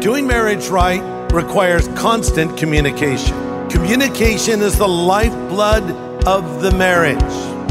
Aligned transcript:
Doing 0.00 0.26
marriage 0.26 0.68
right 0.68 1.00
requires 1.32 1.88
constant 1.88 2.56
communication. 2.56 3.34
Communication 3.70 4.60
is 4.60 4.78
the 4.78 4.86
lifeblood 4.86 5.82
of 6.26 6.62
the 6.62 6.70
marriage. 6.72 7.18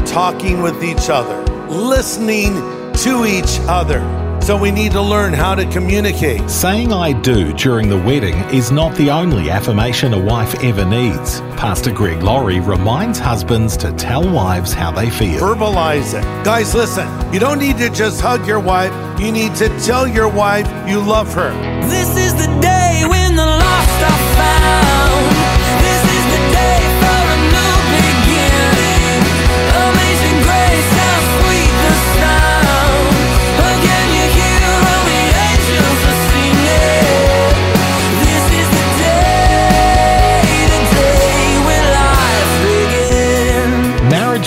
Talking 0.08 0.60
with 0.60 0.82
each 0.82 1.08
other, 1.08 1.42
listening 1.68 2.54
to 2.94 3.24
each 3.26 3.60
other. 3.68 4.25
So 4.46 4.56
we 4.56 4.70
need 4.70 4.92
to 4.92 5.02
learn 5.02 5.32
how 5.32 5.56
to 5.56 5.66
communicate. 5.72 6.48
Saying 6.48 6.92
I 6.92 7.12
do 7.12 7.52
during 7.54 7.88
the 7.88 7.96
wedding 7.96 8.36
is 8.54 8.70
not 8.70 8.94
the 8.94 9.10
only 9.10 9.50
affirmation 9.50 10.14
a 10.14 10.20
wife 10.20 10.54
ever 10.62 10.84
needs. 10.84 11.40
Pastor 11.58 11.90
Greg 11.90 12.22
Laurie 12.22 12.60
reminds 12.60 13.18
husbands 13.18 13.76
to 13.78 13.90
tell 13.94 14.22
wives 14.22 14.72
how 14.72 14.92
they 14.92 15.10
feel. 15.10 15.40
Verbalize 15.40 16.16
it. 16.16 16.22
Guys, 16.44 16.76
listen, 16.76 17.08
you 17.34 17.40
don't 17.40 17.58
need 17.58 17.76
to 17.78 17.90
just 17.90 18.20
hug 18.20 18.46
your 18.46 18.60
wife, 18.60 18.92
you 19.20 19.32
need 19.32 19.56
to 19.56 19.68
tell 19.80 20.06
your 20.06 20.28
wife 20.28 20.68
you 20.88 21.00
love 21.00 21.34
her. 21.34 21.50
This 21.88 22.16
is 22.16 22.32
the 22.34 22.60
day 22.60 22.75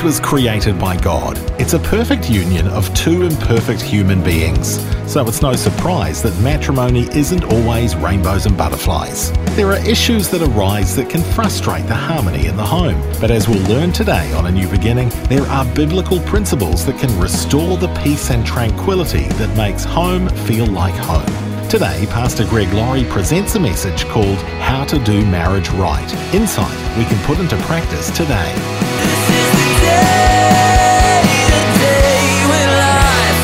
Was 0.03 0.21
created 0.21 0.79
by 0.79 0.95
God. 0.95 1.37
It's 1.59 1.73
a 1.73 1.79
perfect 1.79 2.29
union 2.29 2.67
of 2.69 2.91
two 2.95 3.23
imperfect 3.23 3.81
human 3.81 4.23
beings. 4.23 4.79
So 5.11 5.27
it's 5.27 5.41
no 5.41 5.53
surprise 5.53 6.23
that 6.23 6.39
matrimony 6.39 7.09
isn't 7.11 7.43
always 7.43 7.97
rainbows 7.97 8.45
and 8.45 8.57
butterflies. 8.57 9.33
There 9.57 9.67
are 9.67 9.85
issues 9.85 10.29
that 10.29 10.41
arise 10.41 10.95
that 10.95 11.09
can 11.09 11.21
frustrate 11.33 11.85
the 11.87 11.95
harmony 11.95 12.47
in 12.47 12.55
the 12.55 12.65
home. 12.65 12.99
But 13.19 13.29
as 13.29 13.49
we'll 13.49 13.67
learn 13.67 13.91
today 13.91 14.31
on 14.33 14.45
A 14.45 14.51
New 14.51 14.69
Beginning, 14.69 15.09
there 15.27 15.45
are 15.47 15.65
biblical 15.75 16.21
principles 16.21 16.85
that 16.85 16.97
can 16.97 17.19
restore 17.19 17.77
the 17.77 17.93
peace 18.01 18.31
and 18.31 18.45
tranquility 18.45 19.27
that 19.33 19.55
makes 19.57 19.83
home 19.83 20.29
feel 20.29 20.65
like 20.65 20.95
home. 20.95 21.48
Today, 21.69 22.07
Pastor 22.07 22.45
Greg 22.47 22.73
Laurie 22.73 23.03
presents 23.03 23.53
a 23.53 23.59
message 23.59 24.05
called 24.05 24.39
How 24.57 24.85
to 24.85 24.97
Do 24.97 25.23
Marriage 25.27 25.69
Right. 25.69 26.11
Insight 26.33 26.97
we 26.97 27.05
can 27.05 27.23
put 27.27 27.37
into 27.37 27.55
practice 27.57 28.09
today. 28.09 28.51
This 28.55 29.29
is 29.29 29.51
the 29.53 29.69
day, 29.85 31.21
the 31.45 31.61
day 31.77 32.41
when 32.49 32.69
life 32.79 33.41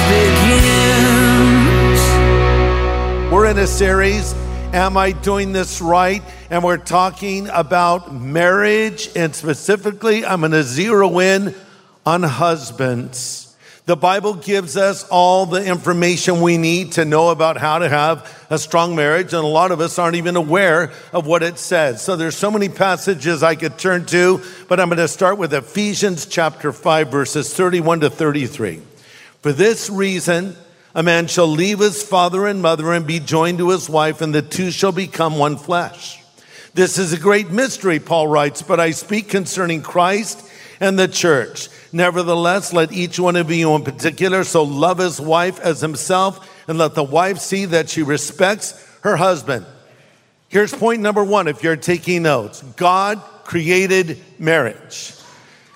begins. 3.22 3.32
We're 3.32 3.46
in 3.46 3.60
a 3.60 3.68
series, 3.68 4.34
Am 4.74 4.98
I 4.98 5.12
Doing 5.12 5.52
This 5.52 5.80
Right? 5.80 6.24
And 6.50 6.64
we're 6.64 6.78
talking 6.78 7.48
about 7.50 8.12
marriage, 8.12 9.08
and 9.16 9.36
specifically, 9.36 10.26
I'm 10.26 10.40
going 10.40 10.52
to 10.52 10.64
zero 10.64 11.20
in 11.20 11.54
on 12.08 12.24
husbands. 12.24 13.45
The 13.86 13.96
Bible 13.96 14.34
gives 14.34 14.78
us 14.78 15.08
all 15.10 15.46
the 15.46 15.64
information 15.64 16.42
we 16.42 16.58
need 16.58 16.94
to 16.94 17.06
know 17.06 17.30
about 17.30 17.58
how 17.58 17.78
to 17.78 17.88
have 17.88 18.48
a 18.50 18.58
strong 18.58 18.96
marriage, 18.96 19.32
and 19.32 19.44
a 19.44 19.48
lot 19.48 19.70
of 19.72 19.80
us 19.80 20.00
aren't 20.00 20.16
even 20.16 20.36
aware 20.36 20.92
of 21.14 21.28
what 21.28 21.44
it 21.44 21.60
says. 21.60 22.02
So 22.02 22.16
there's 22.16 22.36
so 22.36 22.50
many 22.50 22.68
passages 22.68 23.44
I 23.44 23.54
could 23.54 23.78
turn 23.78 24.08
to, 24.08 24.42
but 24.68 24.80
I'm 24.80 24.90
going 24.90 24.98
to 24.98 25.08
start 25.08 25.38
with 25.38 25.54
Ephesians 25.54 26.26
chapter 26.26 26.72
5, 26.72 27.12
verses 27.12 27.54
31 27.54 28.00
to 28.00 28.10
33. 28.10 28.82
For 29.44 29.54
this 29.54 29.88
reason, 29.88 30.56
a 30.96 31.04
man 31.04 31.28
shall 31.28 31.48
leave 31.48 31.78
his 31.78 32.02
father 32.02 32.48
and 32.48 32.64
mother 32.64 32.92
and 32.92 33.06
be 33.06 33.20
joined 33.20 33.60
to 33.60 33.70
his 33.70 33.88
wife, 33.88 34.20
and 34.20 34.34
the 34.34 34.42
two 34.42 34.72
shall 34.72 34.94
become 34.94 35.38
one 35.38 35.58
flesh. 35.58 36.24
This 36.74 36.98
is 36.98 37.14
a 37.14 37.20
great 37.20 37.52
mystery, 37.52 38.00
Paul 38.00 38.30
writes, 38.30 38.64
but 38.64 38.80
I 38.80 38.92
speak 38.92 39.30
concerning 39.30 39.84
Christ 39.84 40.42
and 40.80 40.98
the 40.98 41.08
church. 41.08 41.70
Nevertheless, 41.92 42.74
let 42.74 42.92
each 42.92 43.20
one 43.20 43.36
of 43.36 43.52
you 43.52 43.74
in 43.76 43.84
particular 43.84 44.44
so 44.44 44.64
love 44.64 44.98
his 44.98 45.20
wife 45.20 45.60
as 45.60 45.82
himself, 45.82 46.50
and 46.68 46.78
let 46.78 46.96
the 46.96 47.04
wife 47.04 47.40
see 47.40 47.66
that 47.66 47.90
she 47.90 48.04
respects 48.04 48.74
her 49.02 49.16
husband. 49.16 49.66
Here's 50.50 50.74
point 50.74 51.02
number 51.02 51.24
one 51.24 51.48
if 51.48 51.64
you're 51.64 51.76
taking 51.76 52.24
notes 52.24 52.62
God 52.76 53.22
created 53.44 54.22
marriage. 54.40 55.14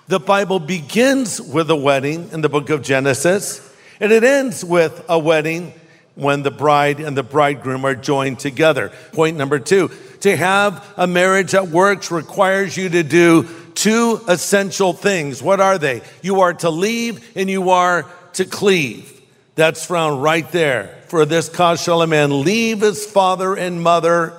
The 0.08 0.20
Bible 0.20 0.60
begins 0.60 1.40
with 1.40 1.70
a 1.70 1.76
wedding 1.76 2.30
in 2.32 2.42
the 2.42 2.50
book 2.50 2.70
of 2.70 2.82
Genesis, 2.82 3.62
and 4.00 4.12
it 4.12 4.24
ends 4.24 4.66
with 4.66 5.06
a 5.08 5.20
wedding 5.20 5.74
when 6.16 6.44
the 6.44 6.52
bride 6.52 7.00
and 7.00 7.16
the 7.16 7.24
bridegroom 7.24 7.86
are 7.86 7.96
joined 7.96 8.40
together. 8.40 8.92
Point 9.14 9.38
number 9.38 9.60
two 9.60 9.92
to 10.22 10.36
have 10.36 10.86
a 10.98 11.08
marriage 11.08 11.52
that 11.52 11.70
works 11.70 12.12
requires 12.12 12.76
you 12.76 12.90
to 12.90 13.04
do 13.04 13.44
two 13.76 14.22
essential 14.28 14.94
things. 14.94 15.42
What 15.42 15.60
are 15.60 15.78
they? 15.78 16.02
You 16.22 16.42
are 16.42 16.54
to 16.56 16.70
leave 16.70 17.36
and 17.36 17.50
you 17.50 17.70
are 17.70 18.06
to 18.34 18.46
cleave. 18.46 19.22
That's 19.56 19.86
found 19.86 20.24
right 20.24 20.50
there. 20.52 20.96
For 21.08 21.26
this 21.26 21.50
cause 21.50 21.82
shall 21.82 22.02
a 22.02 22.08
man 22.08 22.44
leave 22.44 22.82
his 22.82 23.06
father 23.06 23.56
and 23.56 23.82
mother 23.82 24.34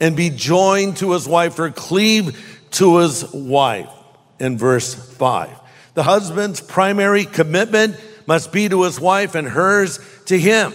and 0.00 0.16
be 0.16 0.30
joined 0.30 0.98
to 0.98 1.12
his 1.12 1.26
wife 1.26 1.58
or 1.58 1.70
cleave 1.70 2.66
to 2.72 2.98
his 2.98 3.32
wife 3.32 3.90
in 4.38 4.58
verse 4.58 4.94
5. 4.94 5.50
The 5.94 6.02
husband's 6.02 6.60
primary 6.60 7.24
commitment 7.24 7.96
must 8.26 8.52
be 8.52 8.68
to 8.68 8.82
his 8.82 9.00
wife 9.00 9.34
and 9.34 9.48
hers 9.48 9.98
to 10.26 10.38
him. 10.38 10.72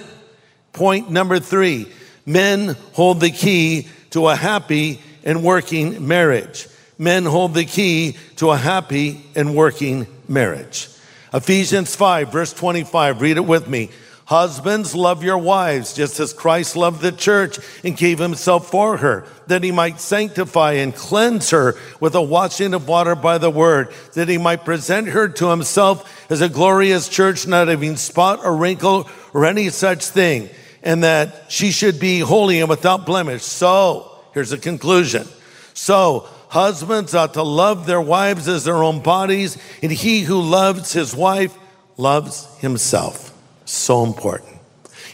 Point 0.74 1.10
number 1.10 1.40
three 1.40 1.88
men 2.26 2.76
hold 2.94 3.20
the 3.20 3.32
key 3.32 3.88
to 4.12 4.28
a 4.28 4.36
happy 4.36 5.00
and 5.24 5.44
working 5.44 6.08
marriage. 6.08 6.68
Men 6.98 7.26
hold 7.26 7.54
the 7.54 7.66
key 7.66 8.18
to 8.38 8.52
a 8.52 8.58
happy 8.58 9.22
and 9.36 9.56
working 9.56 10.08
marriage. 10.28 10.90
Ephesians 11.34 11.96
5, 11.96 12.32
verse 12.32 12.54
25, 12.54 13.22
read 13.22 13.38
it 13.38 13.46
with 13.46 13.68
me. 13.68 13.90
Husbands, 14.26 14.94
love 14.94 15.24
your 15.24 15.38
wives, 15.38 15.94
just 15.94 16.20
as 16.20 16.34
Christ 16.34 16.76
loved 16.76 17.02
the 17.02 17.14
church 17.14 17.60
and 17.86 17.96
gave 17.96 18.20
himself 18.20 18.70
for 18.70 18.98
her, 18.98 19.26
that 19.48 19.64
he 19.64 19.72
might 19.72 20.02
sanctify 20.02 20.74
and 20.74 20.94
cleanse 20.94 21.52
her 21.52 21.76
with 22.02 22.14
a 22.14 22.22
washing 22.22 22.74
of 22.74 22.90
water 22.90 23.16
by 23.16 23.38
the 23.38 23.50
word, 23.50 23.94
that 24.16 24.28
he 24.28 24.38
might 24.38 24.66
present 24.66 25.08
her 25.08 25.30
to 25.30 25.50
himself 25.50 26.30
as 26.30 26.42
a 26.42 26.50
glorious 26.50 27.08
church, 27.08 27.48
not 27.48 27.70
having 27.70 27.96
spot 27.96 28.42
or 28.44 28.54
wrinkle 28.54 29.10
or 29.34 29.46
any 29.46 29.70
such 29.70 30.04
thing, 30.06 30.50
and 30.84 31.04
that 31.04 31.50
she 31.50 31.72
should 31.72 31.98
be 31.98 32.20
holy 32.20 32.60
and 32.60 32.70
without 32.70 33.06
blemish. 33.06 33.44
So, 33.44 34.12
here's 34.34 34.50
the 34.50 34.58
conclusion. 34.58 35.26
So, 35.74 36.28
husbands 36.50 37.14
ought 37.16 37.34
to 37.34 37.44
love 37.44 37.86
their 37.86 38.02
wives 38.02 38.48
as 38.48 38.64
their 38.64 38.84
own 38.84 39.02
bodies, 39.02 39.58
and 39.82 39.92
he 39.92 40.22
who 40.22 40.42
loves 40.42 40.94
his 40.94 41.16
wife 41.16 41.56
loves 41.98 42.48
himself. 42.60 43.34
So 43.66 44.04
important. 44.04 44.58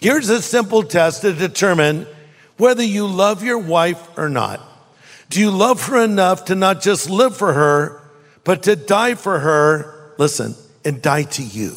Here's 0.02 0.30
a 0.30 0.42
simple 0.42 0.84
test 0.84 1.22
to 1.22 1.34
determine 1.34 2.06
whether 2.58 2.84
you 2.84 3.08
love 3.08 3.44
your 3.44 3.58
wife 3.58 4.18
or 4.18 4.30
not. 4.30 4.62
Do 5.30 5.40
you 5.40 5.50
love 5.50 5.88
her 5.88 6.04
enough 6.04 6.46
to 6.46 6.56
not 6.56 6.82
just 6.82 7.10
live 7.10 7.36
for 7.36 7.54
her, 7.54 8.02
but 8.44 8.64
to 8.64 8.76
die 8.76 9.16
for 9.16 9.40
her, 9.40 10.14
listen, 10.18 10.56
and 10.86 11.02
die 11.02 11.24
to 11.24 11.42
you? 11.42 11.76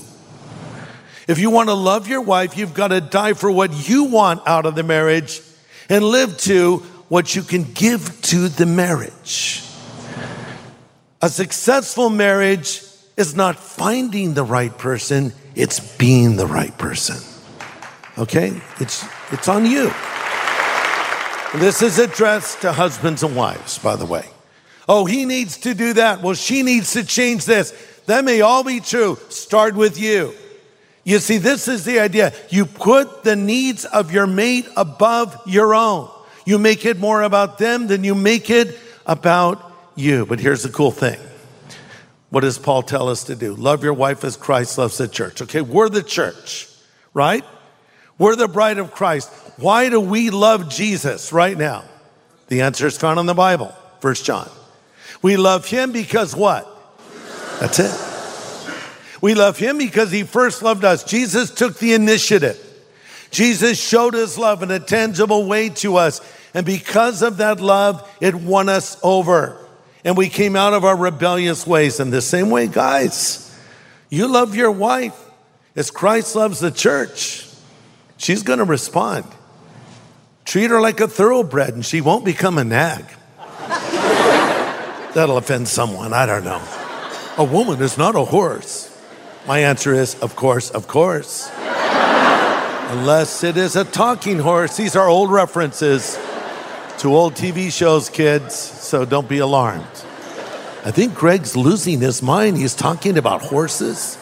If 1.26 1.38
you 1.38 1.50
want 1.50 1.69
to 1.69 1.75
love 1.75 2.09
your 2.09 2.20
wife, 2.20 2.56
you've 2.56 2.75
got 2.75 2.88
to 2.88 3.00
die 3.00 3.32
for 3.32 3.50
what 3.50 3.88
you 3.88 4.05
want 4.05 4.47
out 4.47 4.67
of 4.67 4.75
the 4.75 4.82
marriage 4.82 5.41
and 5.88 6.05
live 6.05 6.37
to 6.38 6.85
what 7.08 7.35
you 7.35 7.43
can 7.43 7.64
give 7.73 8.20
to 8.23 8.49
the 8.49 8.67
marriage. 8.67 9.62
A 11.23 11.29
successful 11.29 12.11
marriage 12.11 12.82
is 13.17 13.35
not 13.35 13.56
finding 13.56 14.35
the 14.35 14.44
right 14.44 14.76
person, 14.76 15.32
it's 15.55 15.97
being 15.97 16.37
the 16.37 16.47
right 16.47 16.76
person. 16.76 17.17
Okay? 18.19 18.61
It's, 18.81 19.05
it's 19.32 19.49
on 19.49 19.67
you. 19.67 19.91
This 21.55 21.81
is 21.81 21.99
addressed 21.99 22.61
to 22.62 22.73
husbands 22.73 23.23
and 23.23 23.35
wives, 23.35 23.79
by 23.79 23.97
the 23.97 24.05
way. 24.05 24.29
Oh, 24.88 25.05
he 25.05 25.25
needs 25.25 25.59
to 25.59 25.75
do 25.75 25.94
that. 25.94 26.23
Well, 26.23 26.35
she 26.35 26.62
needs 26.62 26.93
to 26.93 27.05
change 27.05 27.44
this. 27.44 27.73
That 28.06 28.25
may 28.25 28.41
all 28.41 28.62
be 28.62 28.81
true. 28.81 29.19
Start 29.31 29.75
with 29.75 29.99
you. 29.99 30.35
You 31.02 31.19
see, 31.19 31.38
this 31.38 31.69
is 31.69 31.85
the 31.85 32.00
idea. 32.00 32.32
You 32.50 32.67
put 32.67 33.25
the 33.25 33.37
needs 33.37 33.85
of 33.85 34.12
your 34.12 34.26
mate 34.26 34.69
above 34.76 35.41
your 35.47 35.75
own. 35.75 36.11
You 36.47 36.59
make 36.59 36.87
it 36.87 36.97
more 36.97 37.23
about 37.23 37.59
them 37.59 37.89
than 37.89 38.05
you 38.05 38.15
make 38.15 38.49
it 38.49 38.79
about 39.05 39.71
you. 39.97 40.25
But 40.25 40.41
here's 40.41 40.63
the 40.63 40.71
cool 40.71 40.93
thing. 40.93 41.19
What 42.31 42.41
does 42.41 42.57
Paul 42.57 42.83
tell 42.83 43.09
us 43.09 43.25
to 43.25 43.35
do? 43.35 43.55
Love 43.55 43.85
your 43.85 43.93
wife 43.93 44.25
as 44.25 44.37
Christ 44.37 44.79
loves 44.79 44.97
the 44.97 45.09
church. 45.09 45.43
Okay, 45.43 45.61
we're 45.61 45.89
the 45.89 46.03
church, 46.03 46.69
right? 47.13 47.45
We're 48.17 48.37
the 48.37 48.49
bride 48.49 48.79
of 48.79 48.93
Christ. 48.93 49.31
Why 49.57 49.91
do 49.91 50.01
we 50.01 50.31
love 50.31 50.69
Jesus 50.69 51.33
right 51.33 51.57
now? 51.57 51.85
The 52.49 52.63
answer 52.63 52.87
is 52.87 52.97
found 52.97 53.19
in 53.19 53.27
the 53.27 53.35
Bible, 53.35 53.75
First 54.01 54.25
John. 54.25 54.49
We 55.23 55.37
love 55.37 55.67
him 55.67 55.93
because 55.93 56.35
what? 56.35 56.73
That's 57.61 57.79
it. 57.79 59.21
We 59.21 59.35
love 59.35 59.59
him 59.59 59.79
because 59.79 60.13
he 60.13 60.23
first 60.23 60.63
loved 60.63 60.85
us. 60.85 61.03
Jesus 61.03 61.51
took 61.51 61.79
the 61.79 61.95
initiative. 61.95 62.63
Jesus 63.37 63.79
showed 63.79 64.15
his 64.15 64.38
love 64.38 64.62
in 64.62 64.71
a 64.71 64.81
tangible 64.81 65.44
way 65.44 65.69
to 65.69 65.97
us. 65.99 66.23
And 66.55 66.65
because 66.65 67.21
of 67.21 67.37
that 67.37 67.61
love, 67.61 68.11
it 68.19 68.35
won 68.35 68.71
us 68.71 68.99
over. 69.03 69.62
And 70.06 70.17
we 70.17 70.31
came 70.31 70.56
out 70.56 70.73
of 70.73 70.87
our 70.87 70.97
rebellious 70.97 71.67
ways. 71.67 72.00
In 72.00 72.09
the 72.09 72.23
same 72.23 72.49
way, 72.49 72.67
guys, 72.67 73.55
you 74.09 74.27
love 74.27 74.56
your 74.56 74.71
wife 74.71 75.23
as 75.75 75.91
Christ 75.91 76.35
loves 76.35 76.61
the 76.61 76.71
church. 76.71 77.47
She's 78.17 78.43
going 78.43 78.59
to 78.59 78.65
respond. 78.65 79.27
Treat 80.47 80.71
her 80.71 80.81
like 80.81 81.00
a 81.00 81.06
thoroughbred 81.09 81.75
and 81.75 81.85
she 81.85 82.00
won't 82.00 82.25
become 82.25 82.56
a 82.56 82.65
nag. 82.65 83.05
That'll 85.12 85.37
offend 85.37 85.69
someone. 85.69 86.15
I 86.15 86.25
don't 86.25 86.44
know. 86.44 86.62
A 87.37 87.44
woman 87.44 87.83
is 87.83 87.99
not 87.99 88.15
a 88.15 88.25
horse. 88.25 88.99
My 89.47 89.59
answer 89.59 89.93
is, 89.93 90.15
of 90.21 90.37
course, 90.37 90.71
of 90.71 90.88
course. 90.88 91.50
Unless 92.88 93.43
it 93.43 93.56
is 93.56 93.75
a 93.75 93.85
talking 93.85 94.38
horse. 94.38 94.77
These 94.77 94.94
are 94.94 95.09
old 95.09 95.33
references 95.33 96.17
to 96.99 97.17
old 97.17 97.35
TV 97.35 97.73
shows, 97.73 98.09
kids, 98.09 98.55
so 98.55 99.05
don't 99.05 99.29
be 99.29 99.38
alarmed. 99.38 99.85
I 100.85 100.93
think 100.93 101.12
Greg's 101.12 101.56
losing 101.56 102.00
his 102.00 102.23
mind. 102.23 102.59
He's 102.59 102.77
talking 102.77 103.19
about 103.19 103.43
horses, 103.43 104.17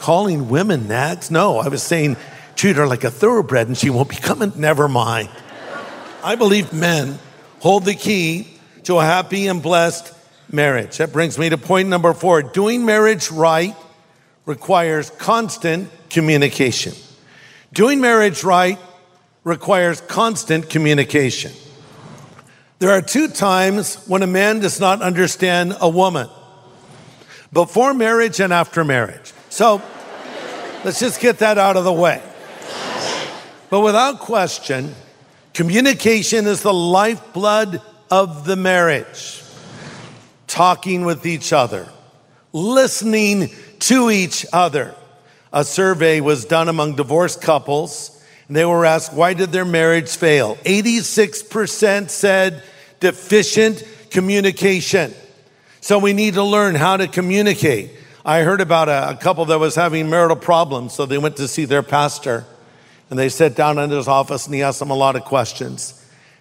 calling 0.00 0.48
women 0.48 0.88
nags. 0.88 1.30
No, 1.30 1.58
I 1.58 1.68
was 1.68 1.80
saying 1.84 2.16
treat 2.56 2.74
her 2.74 2.88
like 2.88 3.04
a 3.04 3.10
thoroughbred 3.10 3.68
and 3.68 3.78
she 3.78 3.88
won't 3.88 4.08
become 4.08 4.42
a 4.42 4.48
never 4.48 4.88
mind. 4.88 5.28
I 6.24 6.34
believe 6.34 6.72
men 6.72 7.20
hold 7.60 7.84
the 7.84 7.94
key 7.94 8.48
to 8.82 8.98
a 8.98 9.04
happy 9.04 9.46
and 9.46 9.62
blessed 9.62 10.12
marriage. 10.50 10.96
That 10.96 11.12
brings 11.12 11.38
me 11.38 11.50
to 11.50 11.56
point 11.56 11.88
number 11.88 12.12
four. 12.14 12.42
Doing 12.42 12.84
marriage 12.84 13.30
right 13.30 13.76
requires 14.44 15.10
constant 15.10 15.88
communication. 16.10 16.94
Doing 17.72 18.00
marriage 18.00 18.44
right 18.44 18.78
requires 19.44 20.00
constant 20.00 20.70
communication. 20.70 21.52
There 22.78 22.90
are 22.90 23.02
two 23.02 23.28
times 23.28 23.96
when 24.06 24.22
a 24.22 24.26
man 24.26 24.60
does 24.60 24.78
not 24.78 25.02
understand 25.02 25.76
a 25.80 25.88
woman 25.88 26.28
before 27.52 27.92
marriage 27.92 28.40
and 28.40 28.52
after 28.52 28.84
marriage. 28.84 29.32
So 29.50 29.82
let's 30.84 31.00
just 31.00 31.20
get 31.20 31.38
that 31.38 31.58
out 31.58 31.76
of 31.76 31.84
the 31.84 31.92
way. 31.92 32.22
But 33.70 33.80
without 33.80 34.20
question, 34.20 34.94
communication 35.52 36.46
is 36.46 36.62
the 36.62 36.72
lifeblood 36.72 37.82
of 38.10 38.46
the 38.46 38.56
marriage. 38.56 39.42
Talking 40.46 41.04
with 41.04 41.26
each 41.26 41.52
other, 41.52 41.88
listening 42.52 43.50
to 43.80 44.10
each 44.10 44.46
other. 44.52 44.94
A 45.52 45.64
survey 45.64 46.20
was 46.20 46.44
done 46.44 46.68
among 46.68 46.96
divorced 46.96 47.40
couples, 47.40 48.22
and 48.48 48.56
they 48.56 48.64
were 48.64 48.84
asked, 48.84 49.12
why 49.12 49.34
did 49.34 49.50
their 49.50 49.64
marriage 49.64 50.16
fail? 50.16 50.56
86% 50.56 52.10
said 52.10 52.62
deficient 53.00 53.82
communication. 54.10 55.12
So 55.80 55.98
we 55.98 56.12
need 56.12 56.34
to 56.34 56.42
learn 56.42 56.74
how 56.74 56.96
to 56.96 57.08
communicate. 57.08 57.92
I 58.24 58.42
heard 58.42 58.60
about 58.60 58.88
a, 58.88 59.10
a 59.10 59.16
couple 59.16 59.44
that 59.46 59.58
was 59.58 59.74
having 59.74 60.10
marital 60.10 60.36
problems, 60.36 60.92
so 60.92 61.06
they 61.06 61.18
went 61.18 61.36
to 61.36 61.48
see 61.48 61.64
their 61.64 61.82
pastor. 61.82 62.44
And 63.10 63.18
they 63.18 63.30
sat 63.30 63.54
down 63.54 63.78
in 63.78 63.90
his 63.90 64.08
office 64.08 64.46
and 64.46 64.54
he 64.54 64.62
asked 64.62 64.80
them 64.80 64.90
a 64.90 64.94
lot 64.94 65.16
of 65.16 65.24
questions. 65.24 65.94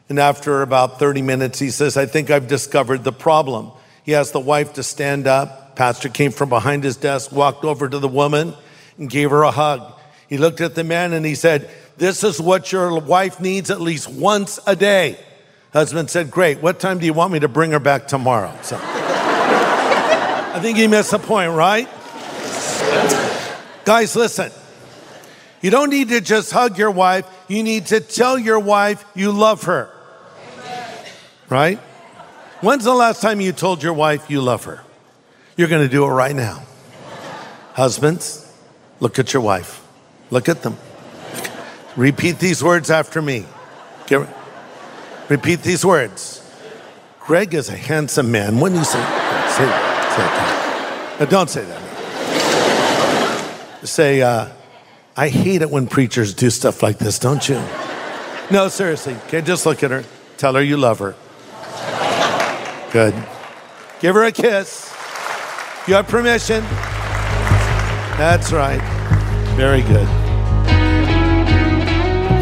And 0.09 0.19
after 0.19 0.61
about 0.61 0.99
30 0.99 1.21
minutes, 1.21 1.59
he 1.59 1.69
says, 1.69 1.97
I 1.97 2.05
think 2.05 2.29
I've 2.29 2.47
discovered 2.47 3.03
the 3.03 3.11
problem. 3.11 3.71
He 4.03 4.15
asked 4.15 4.33
the 4.33 4.39
wife 4.39 4.73
to 4.73 4.83
stand 4.83 5.27
up. 5.27 5.75
Pastor 5.75 6.09
came 6.09 6.31
from 6.31 6.49
behind 6.49 6.83
his 6.83 6.97
desk, 6.97 7.31
walked 7.31 7.63
over 7.63 7.87
to 7.87 7.99
the 7.99 8.07
woman, 8.07 8.53
and 8.97 9.09
gave 9.09 9.29
her 9.29 9.43
a 9.43 9.51
hug. 9.51 9.93
He 10.27 10.37
looked 10.37 10.61
at 10.61 10.75
the 10.75 10.83
man 10.83 11.13
and 11.13 11.25
he 11.25 11.35
said, 11.35 11.69
This 11.97 12.23
is 12.23 12.41
what 12.41 12.71
your 12.71 12.99
wife 12.99 13.39
needs 13.39 13.71
at 13.71 13.81
least 13.81 14.09
once 14.09 14.59
a 14.67 14.75
day. 14.75 15.17
Husband 15.73 16.09
said, 16.09 16.31
Great. 16.31 16.61
What 16.61 16.79
time 16.79 16.99
do 16.99 17.05
you 17.05 17.13
want 17.13 17.31
me 17.31 17.39
to 17.39 17.47
bring 17.47 17.71
her 17.71 17.79
back 17.79 18.07
tomorrow? 18.07 18.57
So 18.61 18.79
I 18.81 20.59
think 20.61 20.77
he 20.77 20.87
missed 20.87 21.11
the 21.11 21.19
point, 21.19 21.51
right? 21.53 21.87
Guys, 23.85 24.15
listen. 24.15 24.51
You 25.61 25.71
don't 25.71 25.89
need 25.89 26.09
to 26.09 26.21
just 26.21 26.51
hug 26.51 26.77
your 26.77 26.91
wife, 26.91 27.25
you 27.47 27.63
need 27.63 27.87
to 27.87 27.99
tell 27.99 28.37
your 28.37 28.59
wife 28.59 29.03
you 29.15 29.31
love 29.31 29.63
her. 29.63 29.89
Right? 31.49 31.79
When's 32.61 32.83
the 32.83 32.93
last 32.93 33.21
time 33.21 33.39
you 33.39 33.51
told 33.53 33.81
your 33.81 33.93
wife 33.93 34.29
you 34.29 34.41
love 34.41 34.65
her? 34.65 34.83
You're 35.55 35.67
going 35.67 35.83
to 35.83 35.89
do 35.89 36.05
it 36.05 36.09
right 36.09 36.35
now. 36.35 36.63
Husbands, 37.73 38.46
look 38.99 39.19
at 39.19 39.33
your 39.33 39.41
wife. 39.41 39.83
Look 40.29 40.49
at 40.49 40.63
them. 40.63 40.77
Repeat 41.95 42.39
these 42.39 42.63
words 42.63 42.89
after 42.91 43.21
me. 43.21 43.45
Get, 44.07 44.27
repeat 45.29 45.63
these 45.63 45.85
words. 45.85 46.43
Greg 47.19 47.53
is 47.53 47.69
a 47.69 47.75
handsome 47.75 48.31
man. 48.31 48.59
When 48.59 48.73
you 48.75 48.83
say, 48.83 48.99
say, 49.49 49.65
say 49.65 50.25
that. 50.25 51.27
Don't 51.29 51.49
say 51.49 51.65
that. 51.65 51.81
Say, 53.83 54.21
uh, 54.21 54.49
I 55.15 55.29
hate 55.29 55.61
it 55.61 55.69
when 55.69 55.87
preachers 55.87 56.33
do 56.33 56.49
stuff 56.49 56.83
like 56.83 56.99
this, 56.99 57.19
don't 57.19 57.49
you? 57.49 57.61
No, 58.51 58.69
seriously. 58.69 59.15
Okay, 59.27 59.41
just 59.41 59.65
look 59.65 59.83
at 59.83 59.91
her. 59.91 60.03
Tell 60.37 60.53
her 60.53 60.61
you 60.61 60.77
love 60.77 60.99
her. 60.99 61.15
Good. 62.91 63.13
Give 63.99 64.15
her 64.15 64.23
a 64.23 64.31
kiss. 64.31 64.93
You 65.87 65.95
have 65.95 66.07
permission. 66.07 66.63
That's 68.17 68.51
right. 68.51 68.81
Very 69.55 69.83
good. 69.83 70.07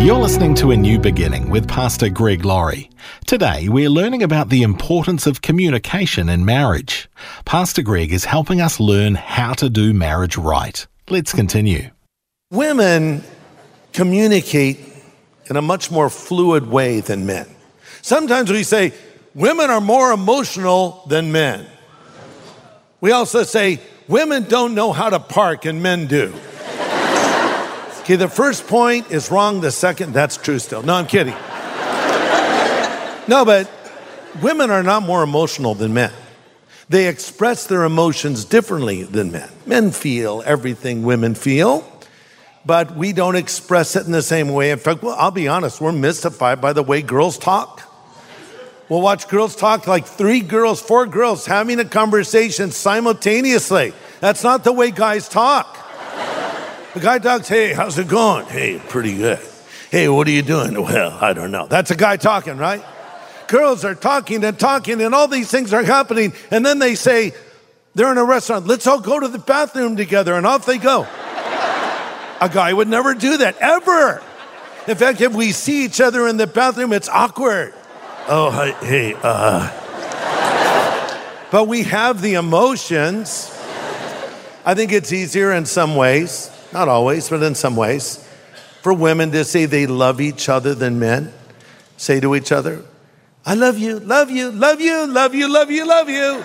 You're 0.01 0.15
listening 0.15 0.55
to 0.55 0.71
A 0.71 0.77
New 0.77 0.97
Beginning 0.97 1.49
with 1.49 1.67
Pastor 1.67 2.07
Greg 2.07 2.45
Laurie. 2.45 2.89
Today, 3.25 3.67
we're 3.67 3.89
learning 3.89 4.23
about 4.23 4.47
the 4.47 4.63
importance 4.63 5.27
of 5.27 5.41
communication 5.41 6.29
in 6.29 6.45
marriage. 6.45 7.09
Pastor 7.43 7.81
Greg 7.81 8.13
is 8.13 8.23
helping 8.23 8.61
us 8.61 8.79
learn 8.79 9.15
how 9.15 9.51
to 9.55 9.69
do 9.69 9.93
marriage 9.93 10.37
right. 10.37 10.87
Let's 11.09 11.33
continue. 11.33 11.89
Women 12.51 13.21
communicate 13.91 14.79
in 15.49 15.57
a 15.57 15.61
much 15.61 15.91
more 15.91 16.09
fluid 16.09 16.67
way 16.67 17.01
than 17.01 17.25
men. 17.25 17.47
Sometimes 18.01 18.49
we 18.49 18.63
say 18.63 18.93
women 19.33 19.69
are 19.69 19.81
more 19.81 20.13
emotional 20.13 21.03
than 21.09 21.33
men. 21.33 21.67
We 23.01 23.11
also 23.11 23.43
say 23.43 23.81
women 24.07 24.43
don't 24.43 24.75
know 24.75 24.91
how 24.91 25.09
to 25.09 25.19
park 25.19 25.65
and 25.65 25.81
men 25.81 26.07
do. 26.07 26.33
Okay, 28.01 28.17
the 28.17 28.29
first 28.29 28.67
point 28.67 29.09
is 29.11 29.31
wrong. 29.31 29.61
The 29.61 29.71
second, 29.71 30.13
that's 30.13 30.37
true 30.37 30.59
still. 30.59 30.83
No, 30.83 30.93
I'm 30.93 31.07
kidding. 31.07 31.33
No, 33.27 33.43
but 33.43 33.69
women 34.43 34.69
are 34.69 34.83
not 34.83 35.01
more 35.01 35.23
emotional 35.23 35.73
than 35.73 35.93
men. 35.93 36.11
They 36.87 37.07
express 37.07 37.65
their 37.65 37.83
emotions 37.83 38.45
differently 38.45 39.01
than 39.01 39.31
men. 39.31 39.49
Men 39.65 39.89
feel 39.89 40.43
everything 40.45 41.01
women 41.01 41.33
feel, 41.33 41.83
but 42.63 42.95
we 42.95 43.11
don't 43.11 43.35
express 43.35 43.95
it 43.95 44.05
in 44.05 44.11
the 44.11 44.21
same 44.21 44.49
way. 44.49 44.69
In 44.69 44.77
fact, 44.77 45.01
well, 45.01 45.15
I'll 45.17 45.31
be 45.31 45.47
honest, 45.47 45.81
we're 45.81 45.91
mystified 45.91 46.61
by 46.61 46.73
the 46.73 46.83
way 46.83 47.01
girls 47.01 47.39
talk. 47.39 47.81
We'll 48.87 49.01
watch 49.01 49.27
girls 49.27 49.55
talk 49.55 49.87
like 49.87 50.05
three 50.05 50.41
girls, 50.41 50.79
four 50.79 51.07
girls 51.07 51.45
having 51.45 51.79
a 51.79 51.85
conversation 51.85 52.69
simultaneously. 52.69 53.93
That's 54.19 54.43
not 54.43 54.63
the 54.63 54.71
way 54.71 54.91
guys 54.91 55.27
talk. 55.27 55.77
The 56.93 56.99
guy 56.99 57.19
talks, 57.19 57.47
hey, 57.47 57.73
how's 57.73 57.97
it 57.97 58.07
going? 58.07 58.45
Hey, 58.45 58.79
pretty 58.79 59.17
good. 59.17 59.39
Hey, 59.89 60.07
what 60.07 60.27
are 60.27 60.31
you 60.31 60.43
doing? 60.43 60.81
Well, 60.81 61.17
I 61.19 61.33
don't 61.33 61.51
know. 61.51 61.67
That's 61.67 61.91
a 61.91 61.95
guy 61.95 62.17
talking, 62.17 62.57
right? 62.57 62.83
Girls 63.47 63.83
are 63.83 63.95
talking 63.95 64.43
and 64.43 64.57
talking, 64.57 65.01
and 65.01 65.15
all 65.15 65.27
these 65.27 65.49
things 65.49 65.73
are 65.73 65.83
happening. 65.83 66.33
And 66.51 66.65
then 66.65 66.79
they 66.79 66.95
say, 66.95 67.33
they're 67.95 68.11
in 68.11 68.17
a 68.17 68.23
restaurant, 68.23 68.67
let's 68.67 68.85
all 68.87 68.99
go 68.99 69.19
to 69.19 69.27
the 69.27 69.39
bathroom 69.39 69.95
together, 69.95 70.35
and 70.35 70.45
off 70.45 70.65
they 70.65 70.77
go. 70.77 71.01
a 72.39 72.49
guy 72.49 72.71
would 72.71 72.87
never 72.87 73.13
do 73.13 73.37
that, 73.37 73.57
ever. 73.59 74.21
In 74.87 74.95
fact, 74.95 75.21
if 75.21 75.33
we 75.33 75.51
see 75.51 75.85
each 75.85 75.99
other 75.99 76.27
in 76.27 76.37
the 76.37 76.47
bathroom, 76.47 76.93
it's 76.93 77.09
awkward. 77.09 77.73
Oh, 78.27 78.49
hey, 78.81 79.15
uh. 79.21 79.71
But 81.51 81.67
we 81.67 81.83
have 81.83 82.21
the 82.21 82.33
emotions. 82.33 83.51
I 84.65 84.73
think 84.73 84.91
it's 84.91 85.13
easier 85.13 85.53
in 85.53 85.65
some 85.65 85.95
ways. 85.95 86.49
not 86.73 86.89
always, 86.89 87.29
but 87.29 87.43
in 87.43 87.53
some 87.53 87.75
ways, 87.75 88.27
for 88.81 88.93
women 88.93 89.31
to 89.31 89.45
say 89.45 89.65
they 89.65 89.85
love 89.85 90.19
each 90.19 90.49
other 90.49 90.73
than 90.73 90.97
men. 90.97 91.31
Say 91.97 92.19
to 92.19 92.35
each 92.35 92.51
other, 92.51 92.83
I 93.45 93.53
love 93.53 93.77
you, 93.77 93.99
love 93.99 94.31
you, 94.31 94.51
love 94.51 94.81
you, 94.81 95.05
love 95.05 95.35
you, 95.35 95.47
love 95.47 95.69
you, 95.69 95.87
love 95.87 96.09
you. 96.09 96.43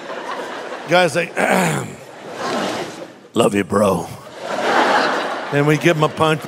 Guys 0.88 1.16
like, 1.16 1.34
love 3.34 3.54
you, 3.54 3.64
bro. 3.64 4.06
And 5.52 5.66
we 5.66 5.78
give 5.78 5.96
them 5.96 6.04
a 6.04 6.14
punch, 6.14 6.42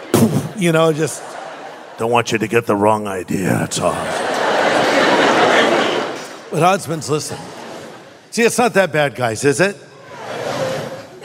you 0.57 0.73
know, 0.73 0.93
just 0.93 1.23
don't 1.97 2.11
want 2.11 2.33
you 2.33 2.39
to 2.39 2.47
get 2.47 2.67
the 2.67 2.77
wrong 2.77 3.07
idea, 3.07 3.49
that's 3.49 3.81
all. 3.81 4.22
But 6.53 6.61
husbands, 6.61 7.09
listen. 7.09 7.39
See, 8.31 8.43
it's 8.43 8.59
not 8.59 8.75
that 8.75 8.93
bad, 8.93 9.15
guys, 9.15 9.43
is 9.43 9.59
it? 9.59 9.75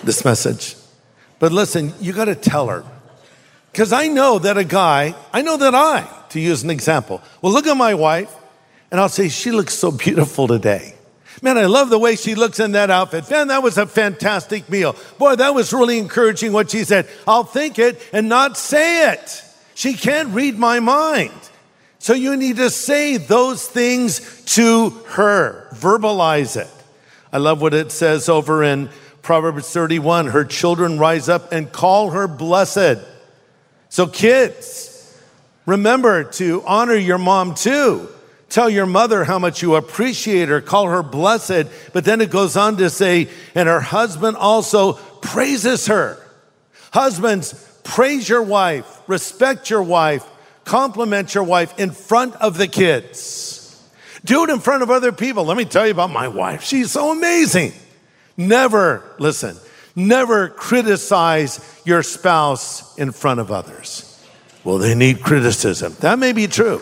This 0.01 0.23
message. 0.23 0.77
But 1.37 1.51
listen, 1.51 1.93
you 1.99 2.13
got 2.13 2.25
to 2.25 2.35
tell 2.35 2.67
her. 2.69 2.85
Because 3.73 3.91
I 3.91 4.07
know 4.07 4.39
that 4.39 4.57
a 4.57 4.63
guy, 4.63 5.15
I 5.33 5.41
know 5.41 5.57
that 5.57 5.75
I, 5.75 6.07
to 6.29 6.39
use 6.39 6.63
an 6.63 6.69
example, 6.69 7.21
will 7.41 7.51
look 7.51 7.67
at 7.67 7.75
my 7.75 7.93
wife 7.93 8.33
and 8.89 9.01
I'll 9.01 9.09
say, 9.09 9.27
She 9.27 9.51
looks 9.51 9.73
so 9.73 9.91
beautiful 9.91 10.47
today. 10.47 10.95
Man, 11.41 11.57
I 11.57 11.65
love 11.65 11.89
the 11.89 11.99
way 11.99 12.15
she 12.15 12.33
looks 12.33 12.61
in 12.61 12.71
that 12.71 12.89
outfit. 12.89 13.29
Man, 13.29 13.49
that 13.49 13.61
was 13.61 13.77
a 13.77 13.85
fantastic 13.85 14.69
meal. 14.69 14.95
Boy, 15.19 15.35
that 15.35 15.53
was 15.53 15.73
really 15.73 15.99
encouraging 15.99 16.53
what 16.53 16.71
she 16.71 16.85
said. 16.85 17.05
I'll 17.27 17.43
think 17.43 17.79
it 17.79 18.01
and 18.13 18.29
not 18.29 18.55
say 18.55 19.11
it. 19.11 19.43
She 19.75 19.93
can't 19.93 20.29
read 20.29 20.57
my 20.57 20.79
mind. 20.79 21.33
So 21.99 22.13
you 22.13 22.37
need 22.37 22.57
to 22.57 22.69
say 22.69 23.17
those 23.17 23.67
things 23.67 24.43
to 24.55 24.91
her, 25.07 25.67
verbalize 25.73 26.55
it. 26.55 26.69
I 27.31 27.37
love 27.37 27.61
what 27.61 27.73
it 27.73 27.91
says 27.91 28.29
over 28.29 28.63
in 28.63 28.89
Proverbs 29.21 29.69
31 29.73 30.27
her 30.27 30.45
children 30.45 30.99
rise 30.99 31.27
up 31.27 31.51
and 31.51 31.69
call 31.69 32.11
her 32.11 32.27
blessed. 32.27 32.99
So, 33.89 34.07
kids, 34.07 35.17
remember 35.65 36.23
to 36.23 36.63
honor 36.65 36.95
your 36.95 37.17
mom 37.17 37.55
too. 37.55 38.07
Tell 38.49 38.69
your 38.69 38.85
mother 38.85 39.25
how 39.25 39.39
much 39.39 39.61
you 39.61 39.75
appreciate 39.75 40.47
her, 40.47 40.61
call 40.61 40.87
her 40.87 41.03
blessed. 41.03 41.67
But 41.91 42.05
then 42.05 42.21
it 42.21 42.29
goes 42.29 42.55
on 42.55 42.77
to 42.77 42.89
say, 42.89 43.27
and 43.53 43.67
her 43.67 43.81
husband 43.81 44.37
also 44.37 44.93
praises 44.93 45.87
her. 45.87 46.17
Husbands, 46.93 47.53
praise 47.83 48.29
your 48.29 48.43
wife, 48.43 49.01
respect 49.07 49.69
your 49.69 49.83
wife, 49.83 50.25
compliment 50.67 51.33
your 51.33 51.45
wife 51.45 51.79
in 51.79 51.91
front 51.91 52.35
of 52.35 52.57
the 52.57 52.67
kids. 52.67 53.53
Do 54.23 54.43
it 54.43 54.49
in 54.49 54.59
front 54.59 54.83
of 54.83 54.91
other 54.91 55.11
people. 55.11 55.45
Let 55.45 55.57
me 55.57 55.65
tell 55.65 55.85
you 55.85 55.91
about 55.91 56.11
my 56.11 56.27
wife. 56.27 56.61
She's 56.61 56.91
so 56.91 57.11
amazing. 57.11 57.71
Never, 58.35 59.03
listen, 59.17 59.57
never 59.95 60.49
criticize 60.49 61.81
your 61.85 62.03
spouse 62.03 62.95
in 62.97 63.11
front 63.11 63.39
of 63.39 63.51
others. 63.51 64.03
Well, 64.63 64.77
they 64.77 64.93
need 64.93 65.23
criticism. 65.23 65.95
That 66.01 66.19
may 66.19 66.33
be 66.33 66.47
true. 66.47 66.81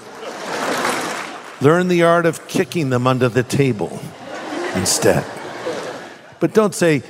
Learn 1.62 1.88
the 1.88 2.04
art 2.04 2.26
of 2.26 2.48
kicking 2.48 2.90
them 2.90 3.08
under 3.08 3.30
the 3.30 3.44
table 3.44 4.00
instead. 4.74 5.24
But 6.40 6.54
don't 6.54 6.74
say, 6.74 7.04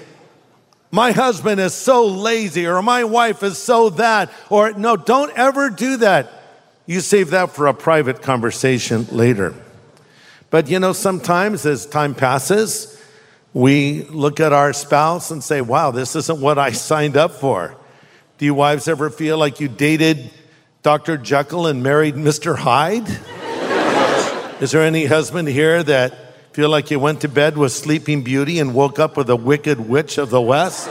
my 0.92 1.12
husband 1.12 1.60
is 1.60 1.74
so 1.74 2.06
lazy, 2.06 2.68
or 2.68 2.82
my 2.82 3.04
wife 3.06 3.42
is 3.42 3.58
so 3.58 3.90
that, 3.92 4.32
or 4.50 4.74
no, 4.74 4.96
don't 4.96 5.32
ever 5.38 5.70
do 5.70 5.98
that. 5.98 6.32
You 6.86 7.00
save 7.00 7.32
that 7.32 7.52
for 7.52 7.68
a 7.68 7.74
private 7.74 8.22
conversation 8.22 9.08
later. 9.12 9.56
But 10.52 10.70
you 10.70 10.80
know, 10.80 10.94
sometimes 10.94 11.66
as 11.66 11.86
time 11.86 12.14
passes, 12.14 13.02
we 13.54 14.04
look 14.04 14.40
at 14.40 14.54
our 14.54 14.72
spouse 14.74 15.32
and 15.32 15.44
say, 15.44 15.62
wow, 15.62 15.92
this 15.92 16.16
isn't 16.16 16.40
what 16.40 16.60
I 16.60 16.72
signed 16.90 17.18
up 17.18 17.32
for. 17.32 17.76
Do 18.38 18.46
you 18.46 18.54
wives 18.54 18.88
ever 18.88 19.10
feel 19.10 19.38
like 19.38 19.60
you 19.60 19.68
dated 19.68 20.30
Dr. 20.84 21.18
Jekyll 21.18 21.68
and 21.68 21.82
married 21.82 22.16
Mr. 22.16 22.56
Hyde? 22.56 23.08
Is 24.62 24.72
there 24.72 24.84
any 24.84 25.06
husband 25.06 25.48
here 25.48 25.82
that 25.84 26.54
feel 26.54 26.70
like 26.70 26.92
you 26.92 27.00
went 27.00 27.22
to 27.22 27.30
bed 27.30 27.58
with 27.58 27.72
Sleeping 27.72 28.24
Beauty 28.24 28.60
and 28.60 28.74
woke 28.74 29.00
up 29.00 29.18
with 29.18 29.30
a 29.30 29.36
wicked 29.36 29.80
witch 29.80 30.18
of 30.18 30.30
the 30.30 30.42
West? 30.42 30.90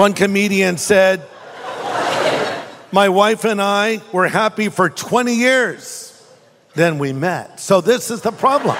One 0.00 0.14
comedian 0.14 0.78
said, 0.78 1.20
My 2.90 3.10
wife 3.10 3.44
and 3.44 3.60
I 3.60 4.00
were 4.12 4.28
happy 4.28 4.70
for 4.70 4.88
20 4.88 5.34
years. 5.34 6.26
Then 6.74 6.98
we 6.98 7.12
met. 7.12 7.60
So 7.60 7.82
this 7.82 8.10
is 8.10 8.22
the 8.22 8.32
problem. 8.32 8.76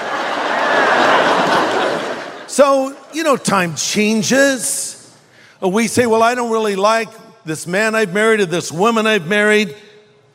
so, 2.48 2.96
you 3.12 3.22
know, 3.22 3.36
time 3.36 3.74
changes. 3.74 5.14
We 5.60 5.88
say, 5.88 6.06
Well, 6.06 6.22
I 6.22 6.34
don't 6.34 6.50
really 6.50 6.76
like 6.76 7.10
this 7.44 7.66
man 7.66 7.94
I've 7.94 8.14
married 8.14 8.40
or 8.40 8.46
this 8.46 8.72
woman 8.72 9.06
I've 9.06 9.26
married, 9.26 9.76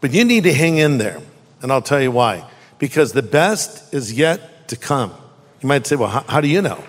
but 0.01 0.11
you 0.11 0.23
need 0.23 0.43
to 0.43 0.53
hang 0.53 0.77
in 0.77 0.99
there. 0.99 1.19
And 1.63 1.71
I'll 1.71 1.81
tell 1.81 1.99
you 1.99 2.11
why. 2.11 2.47
Because 2.77 3.11
the 3.11 3.23
best 3.23 3.91
is 3.91 4.13
yet 4.13 4.67
to 4.67 4.75
come. 4.75 5.15
You 5.61 5.67
might 5.67 5.87
say, 5.87 5.95
Well, 5.95 6.09
how, 6.09 6.21
how 6.27 6.41
do 6.41 6.47
you 6.47 6.61
know? 6.61 6.83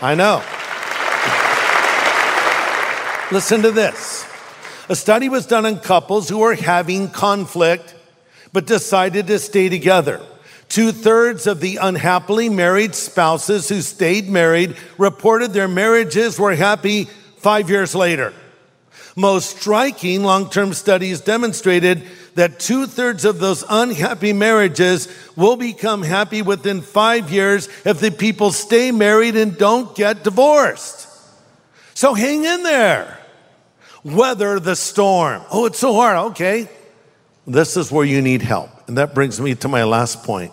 I 0.00 0.14
know. 0.14 0.42
Listen 3.32 3.62
to 3.62 3.70
this. 3.70 4.30
A 4.90 4.94
study 4.94 5.30
was 5.30 5.46
done 5.46 5.64
on 5.64 5.78
couples 5.78 6.28
who 6.28 6.40
were 6.40 6.54
having 6.54 7.08
conflict 7.08 7.94
but 8.52 8.66
decided 8.66 9.26
to 9.28 9.38
stay 9.38 9.70
together. 9.70 10.20
Two 10.68 10.92
thirds 10.92 11.46
of 11.46 11.60
the 11.60 11.78
unhappily 11.78 12.50
married 12.50 12.94
spouses 12.94 13.70
who 13.70 13.80
stayed 13.80 14.28
married 14.28 14.76
reported 14.98 15.54
their 15.54 15.66
marriages 15.66 16.38
were 16.38 16.54
happy 16.54 17.04
five 17.38 17.70
years 17.70 17.94
later. 17.94 18.34
Most 19.16 19.56
striking 19.56 20.22
long 20.24 20.50
term 20.50 20.74
studies 20.74 21.22
demonstrated 21.22 22.02
that 22.34 22.60
two 22.60 22.86
thirds 22.86 23.24
of 23.24 23.38
those 23.38 23.64
unhappy 23.70 24.34
marriages 24.34 25.08
will 25.36 25.56
become 25.56 26.02
happy 26.02 26.42
within 26.42 26.82
five 26.82 27.30
years 27.30 27.70
if 27.86 27.98
the 27.98 28.10
people 28.10 28.52
stay 28.52 28.92
married 28.92 29.36
and 29.36 29.56
don't 29.56 29.96
get 29.96 30.22
divorced. 30.22 31.08
So 31.94 32.12
hang 32.12 32.44
in 32.44 32.62
there 32.62 33.20
weather 34.04 34.58
the 34.60 34.76
storm. 34.76 35.42
Oh, 35.50 35.66
it's 35.66 35.78
so 35.78 35.94
hard. 35.94 36.32
Okay. 36.32 36.68
This 37.46 37.76
is 37.76 37.90
where 37.90 38.04
you 38.04 38.22
need 38.22 38.42
help. 38.42 38.70
And 38.88 38.98
that 38.98 39.14
brings 39.14 39.40
me 39.40 39.54
to 39.56 39.68
my 39.68 39.84
last 39.84 40.22
point. 40.22 40.52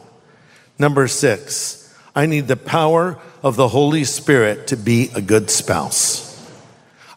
Number 0.77 1.07
six, 1.07 1.93
I 2.15 2.25
need 2.25 2.47
the 2.47 2.57
power 2.57 3.19
of 3.43 3.55
the 3.55 3.67
Holy 3.67 4.03
Spirit 4.03 4.67
to 4.67 4.77
be 4.77 5.11
a 5.15 5.21
good 5.21 5.49
spouse. 5.49 6.25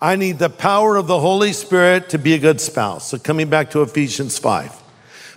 I 0.00 0.16
need 0.16 0.38
the 0.38 0.50
power 0.50 0.96
of 0.96 1.06
the 1.06 1.20
Holy 1.20 1.52
Spirit 1.52 2.10
to 2.10 2.18
be 2.18 2.34
a 2.34 2.38
good 2.38 2.60
spouse. 2.60 3.10
So, 3.10 3.18
coming 3.18 3.48
back 3.48 3.70
to 3.70 3.82
Ephesians 3.82 4.36
5. 4.38 4.80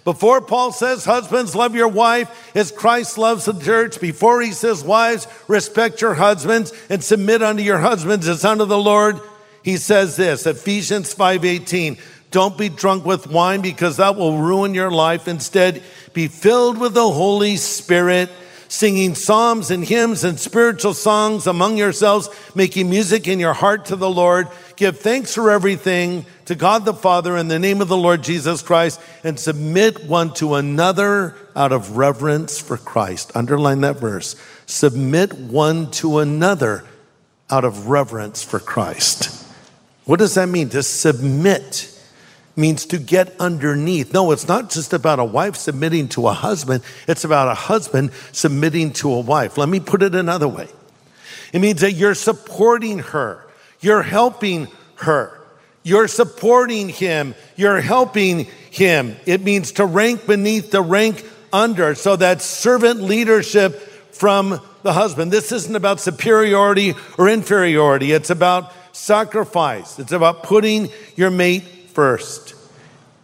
Before 0.03 0.41
Paul 0.41 0.71
says, 0.71 1.05
Husbands, 1.05 1.55
love 1.55 1.75
your 1.75 1.87
wife 1.87 2.55
as 2.55 2.71
Christ 2.71 3.17
loves 3.17 3.45
the 3.45 3.53
church, 3.53 3.99
before 3.99 4.41
he 4.41 4.51
says, 4.51 4.83
Wives, 4.83 5.27
respect 5.47 6.01
your 6.01 6.13
husbands 6.13 6.73
and 6.89 7.03
submit 7.03 7.41
unto 7.41 7.63
your 7.63 7.79
husbands 7.79 8.27
as 8.27 8.45
unto 8.45 8.65
the 8.65 8.77
Lord, 8.77 9.19
he 9.65 9.77
says 9.77 10.15
this, 10.15 10.45
Ephesians 10.45 11.11
5:18, 11.15 11.97
don't 12.29 12.55
be 12.55 12.69
drunk 12.69 13.03
with 13.03 13.25
wine 13.25 13.61
because 13.61 13.97
that 13.97 14.15
will 14.15 14.37
ruin 14.37 14.75
your 14.75 14.91
life. 14.91 15.27
Instead, 15.27 15.81
be 16.13 16.27
filled 16.27 16.77
with 16.77 16.93
the 16.93 17.09
Holy 17.09 17.57
Spirit, 17.57 18.29
singing 18.67 19.15
psalms 19.15 19.71
and 19.71 19.83
hymns 19.83 20.23
and 20.23 20.39
spiritual 20.39 20.93
songs 20.93 21.47
among 21.47 21.77
yourselves, 21.77 22.29
making 22.53 22.91
music 22.91 23.27
in 23.27 23.39
your 23.39 23.53
heart 23.53 23.85
to 23.85 23.95
the 23.95 24.09
Lord. 24.09 24.49
Give 24.75 24.95
thanks 24.99 25.33
for 25.33 25.49
everything 25.49 26.27
to 26.45 26.53
God 26.53 26.85
the 26.85 26.93
Father 26.93 27.35
in 27.35 27.47
the 27.47 27.57
name 27.57 27.81
of 27.81 27.87
the 27.87 27.97
Lord 27.97 28.21
Jesus 28.21 28.61
Christ 28.61 29.01
and 29.23 29.39
submit 29.39 30.05
one 30.05 30.31
to 30.35 30.53
another 30.53 31.35
out 31.55 31.71
of 31.71 31.97
reverence 31.97 32.59
for 32.59 32.77
Christ. 32.77 33.31
Underline 33.33 33.81
that 33.81 33.97
verse. 33.97 34.35
Submit 34.67 35.33
one 35.33 35.89
to 35.91 36.19
another 36.19 36.85
out 37.49 37.65
of 37.65 37.87
reverence 37.87 38.43
for 38.43 38.59
Christ. 38.59 39.41
What 40.05 40.19
does 40.19 40.35
that 40.35 40.47
mean? 40.47 40.69
To 40.69 40.83
submit 40.83 41.91
means 42.55 42.85
to 42.85 42.97
get 42.97 43.35
underneath. 43.39 44.13
No, 44.13 44.31
it's 44.31 44.47
not 44.47 44.69
just 44.69 44.93
about 44.93 45.19
a 45.19 45.25
wife 45.25 45.55
submitting 45.55 46.07
to 46.09 46.27
a 46.27 46.33
husband, 46.33 46.83
it's 47.07 47.23
about 47.23 47.49
a 47.49 47.53
husband 47.53 48.11
submitting 48.31 48.93
to 48.93 49.11
a 49.11 49.19
wife. 49.19 49.57
Let 49.57 49.67
me 49.67 49.79
put 49.79 50.01
it 50.01 50.15
another 50.15 50.47
way 50.47 50.69
it 51.53 51.59
means 51.59 51.81
that 51.81 51.93
you're 51.93 52.15
supporting 52.15 52.99
her, 52.99 53.45
you're 53.79 54.03
helping 54.03 54.67
her. 54.95 55.39
You're 55.83 56.07
supporting 56.07 56.89
him. 56.89 57.35
You're 57.55 57.79
helping 57.79 58.47
him. 58.71 59.17
It 59.27 59.41
means 59.41 59.73
to 59.73 59.85
rank 59.85 60.25
beneath 60.25 60.71
the 60.71 60.81
rank 60.81 61.23
under. 61.53 61.93
So 61.93 62.15
that's 62.15 62.43
servant 62.43 63.03
leadership 63.03 63.79
from 64.11 64.59
the 64.81 64.93
husband. 64.93 65.31
This 65.31 65.51
isn't 65.51 65.75
about 65.75 65.99
superiority 65.99 66.95
or 67.19 67.29
inferiority. 67.29 68.13
It's 68.13 68.31
about 68.31 68.73
sacrifice. 68.95 69.99
It's 69.99 70.13
about 70.13 70.43
putting 70.43 70.89
your 71.15 71.29
mate 71.29 71.63
first, 71.93 72.55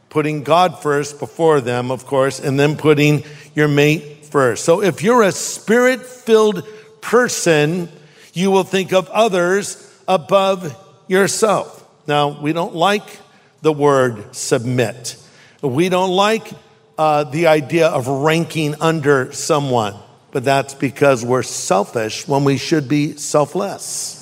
putting 0.09 0.43
God 0.43 0.81
first 0.81 1.17
before 1.17 1.61
them, 1.61 1.91
of 1.91 2.05
course, 2.05 2.39
and 2.39 2.59
then 2.59 2.75
putting 2.75 3.23
your 3.55 3.69
mate 3.69 4.25
first. 4.25 4.65
So 4.65 4.83
if 4.83 5.01
you're 5.01 5.23
a 5.23 5.31
spirit 5.31 6.01
filled 6.01 6.67
person, 6.99 7.89
you 8.33 8.51
will 8.51 8.65
think 8.65 8.91
of 8.91 9.09
others 9.09 9.87
above 10.07 10.75
yourself. 11.07 11.87
Now, 12.05 12.41
we 12.41 12.51
don't 12.51 12.75
like 12.75 13.19
the 13.61 13.71
word 13.71 14.35
submit. 14.35 15.15
We 15.61 15.87
don't 15.87 16.11
like 16.11 16.51
uh, 16.97 17.23
the 17.23 17.47
idea 17.47 17.87
of 17.87 18.07
ranking 18.07 18.75
under 18.81 19.31
someone, 19.31 19.95
but 20.31 20.43
that's 20.43 20.73
because 20.73 21.23
we're 21.23 21.43
selfish 21.43 22.27
when 22.27 22.43
we 22.43 22.57
should 22.57 22.89
be 22.89 23.15
selfless. 23.15 24.20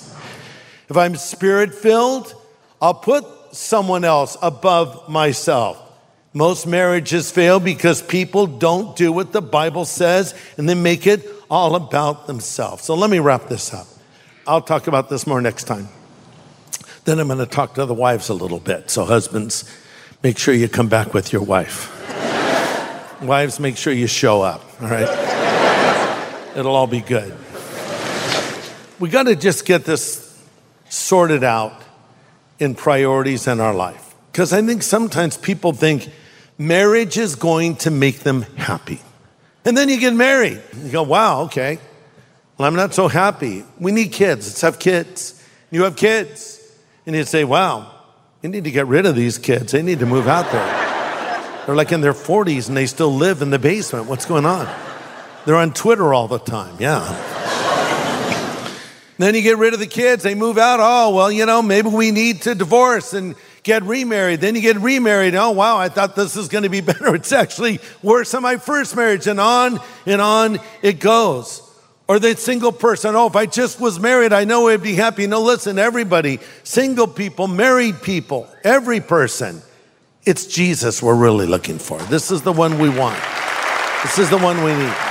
If 0.89 0.98
I'm 0.98 1.15
spirit 1.15 1.75
filled, 1.75 2.34
I'll 2.81 2.96
put 2.96 3.25
someone 3.51 4.03
else 4.03 4.38
above 4.41 5.08
myself. 5.08 5.86
Most 6.34 6.67
marriages 6.67 7.31
fail 7.31 7.60
because 7.60 8.01
people 8.01 8.48
don't 8.48 8.96
do 8.96 9.12
what 9.12 9.31
the 9.31 9.41
Bible 9.41 9.86
says 9.86 10.34
and 10.58 10.67
they 10.67 10.75
make 10.75 11.08
it 11.08 11.27
all 11.50 11.75
about 11.75 12.27
themselves. 12.27 12.84
So 12.84 12.96
let 12.96 13.10
me 13.10 13.19
wrap 13.19 13.48
this 13.48 13.74
up. 13.74 13.88
I'll 14.48 14.62
talk 14.62 14.88
about 14.88 15.10
this 15.10 15.27
more 15.27 15.41
next 15.41 15.65
time. 15.65 15.89
Then 17.05 17.19
I'm 17.19 17.27
going 17.27 17.39
to 17.39 17.46
talk 17.46 17.75
to 17.75 17.86
the 17.86 17.93
wives 17.93 18.29
a 18.29 18.34
little 18.34 18.60
bit. 18.60 18.89
So, 18.89 19.05
husbands, 19.05 19.63
make 20.22 20.38
sure 20.38 20.53
you 20.53 20.67
come 20.67 20.89
back 20.89 21.13
with 21.13 21.31
your 21.31 21.41
wife. 21.41 21.96
wives, 23.22 23.60
make 23.60 23.77
sure 23.77 23.93
you 23.93 24.08
show 24.08 24.41
up, 24.41 24.63
all 24.81 24.89
right? 24.89 26.55
It'll 26.55 26.75
all 26.75 26.88
be 26.88 27.01
good. 27.01 27.36
We 29.00 29.10
got 29.10 29.24
to 29.24 29.36
just 29.36 29.65
get 29.65 29.86
this 29.86 30.28
sorted 30.89 31.43
out 31.43 31.74
in 32.60 32.75
priorities 32.75 33.48
in 33.48 33.60
our 33.60 33.74
life. 33.74 34.13
Because 34.31 34.53
I 34.53 34.62
think 34.62 34.84
sometimes 34.84 35.38
people 35.38 35.74
think 35.74 36.10
marriage 36.58 37.17
is 37.17 37.36
going 37.36 37.77
to 37.77 37.91
make 37.91 38.19
them 38.19 38.41
happy. 38.58 39.01
And 39.65 39.77
then 39.77 39.89
you 39.89 40.00
get 40.00 40.13
married. 40.13 40.62
You 40.84 40.91
go, 40.91 41.03
wow, 41.03 41.41
okay. 41.43 41.79
Well, 42.58 42.67
I'm 42.67 42.75
not 42.75 42.93
so 42.93 43.08
happy. 43.08 43.63
We 43.79 43.91
need 43.91 44.12
kids. 44.12 44.48
Let's 44.48 44.62
have 44.62 44.79
kids. 44.79 45.41
You 45.72 45.84
have 45.84 45.96
kids. 45.96 46.60
And 47.05 47.15
you 47.15 47.24
say, 47.24 47.43
wow, 47.43 47.91
you 48.41 48.50
need 48.50 48.65
to 48.65 48.72
get 48.72 48.88
rid 48.88 49.05
of 49.05 49.15
these 49.15 49.38
kids. 49.38 49.72
They 49.72 49.81
need 49.81 50.00
to 50.00 50.05
move 50.05 50.27
out 50.27 50.51
there. 50.51 51.65
They're 51.65 51.75
like 51.75 51.91
in 51.91 52.01
their 52.01 52.13
40s 52.13 52.67
and 52.67 52.75
they 52.75 52.88
still 52.88 53.13
live 53.13 53.41
in 53.41 53.50
the 53.50 53.60
basement. 53.60 54.08
What's 54.08 54.25
going 54.25 54.46
on? 54.46 54.67
They're 55.46 55.55
on 55.55 55.74
Twitter 55.74 56.13
all 56.13 56.27
the 56.27 56.39
time. 56.39 56.75
Yeah. 56.79 57.38
Then 59.20 59.36
you 59.36 59.42
get 59.42 59.58
rid 59.58 59.74
of 59.74 59.80
the 59.80 59.88
kids. 59.88 60.24
They 60.24 60.34
move 60.34 60.58
out. 60.58 60.80
Oh, 60.82 61.14
well, 61.14 61.32
you 61.32 61.46
know, 61.46 61.62
maybe 61.62 61.90
we 61.90 62.12
need 62.12 62.44
to 62.44 62.56
divorce 62.56 63.14
and 63.14 63.36
get 63.64 63.84
remarried. 63.84 64.40
Then 64.40 64.56
you 64.56 64.62
get 64.62 64.78
remarried. 64.78 65.36
Oh, 65.36 65.52
wow, 65.52 65.78
I 65.78 65.90
thought 65.90 66.16
this 66.16 66.38
was 66.38 66.48
going 66.48 66.64
to 66.64 66.70
be 66.70 66.82
better. 66.82 67.14
It's 67.16 67.34
actually 67.34 67.80
worse 68.02 68.32
than 68.32 68.44
my 68.44 68.56
first 68.56 68.96
marriage. 68.96 69.28
And 69.28 69.40
on 69.40 69.80
and 70.06 70.22
on 70.22 70.60
it 70.82 71.02
goes. 71.02 71.62
Or 72.08 72.18
the 72.18 72.36
single 72.38 72.72
person, 72.72 73.16
oh, 73.16 73.28
if 73.28 73.36
I 73.36 73.46
just 73.46 73.80
was 73.80 74.00
married, 74.00 74.34
I 74.34 74.44
know 74.46 74.70
I'd 74.70 74.82
be 74.82 74.96
happy. 74.96 75.28
No, 75.28 75.42
listen, 75.42 75.78
everybody, 75.78 76.40
single 76.64 77.06
people, 77.06 77.48
married 77.48 78.02
people, 78.02 78.48
every 78.64 79.00
person, 79.00 79.62
it's 80.26 80.48
Jesus 80.48 81.04
we're 81.04 81.14
really 81.14 81.46
looking 81.46 81.78
for. 81.78 82.00
This 82.04 82.32
is 82.32 82.42
the 82.42 82.54
one 82.54 82.80
we 82.80 82.90
want. 82.90 83.22
This 84.02 84.18
is 84.18 84.30
the 84.30 84.40
one 84.40 84.64
we 84.64 84.74
need. 84.74 85.09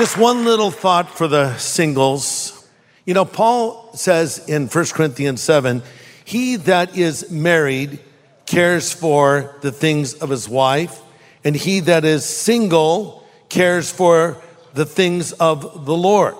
Just 0.00 0.16
one 0.16 0.46
little 0.46 0.70
thought 0.70 1.10
for 1.10 1.28
the 1.28 1.54
singles. 1.58 2.66
You 3.04 3.12
know, 3.12 3.26
Paul 3.26 3.92
says 3.92 4.48
in 4.48 4.66
1 4.66 4.84
Corinthians 4.94 5.42
7 5.42 5.82
He 6.24 6.56
that 6.56 6.96
is 6.96 7.30
married 7.30 7.98
cares 8.46 8.94
for 8.94 9.56
the 9.60 9.70
things 9.70 10.14
of 10.14 10.30
his 10.30 10.48
wife, 10.48 11.02
and 11.44 11.54
he 11.54 11.80
that 11.80 12.06
is 12.06 12.24
single 12.24 13.28
cares 13.50 13.92
for 13.92 14.38
the 14.72 14.86
things 14.86 15.32
of 15.32 15.84
the 15.84 15.94
Lord. 15.94 16.34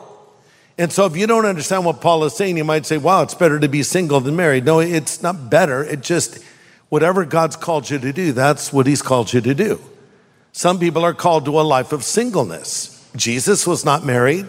And 0.78 0.90
so, 0.90 1.04
if 1.04 1.14
you 1.14 1.26
don't 1.26 1.44
understand 1.44 1.84
what 1.84 2.00
Paul 2.00 2.24
is 2.24 2.32
saying, 2.32 2.56
you 2.56 2.64
might 2.64 2.86
say, 2.86 2.96
wow, 2.96 3.20
it's 3.20 3.34
better 3.34 3.60
to 3.60 3.68
be 3.68 3.82
single 3.82 4.20
than 4.20 4.36
married. 4.36 4.64
No, 4.64 4.80
it's 4.80 5.22
not 5.22 5.50
better. 5.50 5.84
It 5.84 6.00
just, 6.00 6.42
whatever 6.88 7.26
God's 7.26 7.56
called 7.56 7.90
you 7.90 7.98
to 7.98 8.10
do, 8.10 8.32
that's 8.32 8.72
what 8.72 8.86
He's 8.86 9.02
called 9.02 9.34
you 9.34 9.42
to 9.42 9.54
do. 9.54 9.78
Some 10.52 10.78
people 10.78 11.04
are 11.04 11.12
called 11.12 11.44
to 11.44 11.60
a 11.60 11.62
life 11.62 11.92
of 11.92 12.04
singleness. 12.04 12.96
Jesus 13.16 13.66
was 13.66 13.84
not 13.84 14.04
married, 14.04 14.46